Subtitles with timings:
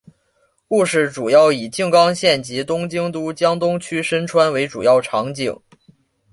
[0.67, 5.59] 故事主要以静冈县及东京都江东区深川为主要场景。